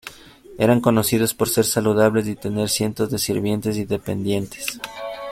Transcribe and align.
Eran 0.57 0.81
conocidos 0.81 1.35
por 1.35 1.47
ser 1.47 1.63
saludables 1.63 2.25
y 2.27 2.35
tener 2.35 2.69
cientos 2.69 3.11
de 3.11 3.19
sirvientes 3.19 3.77
y 3.77 3.85
dependientes. 3.85 4.79